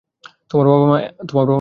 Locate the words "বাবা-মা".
0.67-0.97